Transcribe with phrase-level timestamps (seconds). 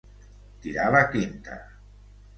[0.63, 1.59] Tirar la quinta.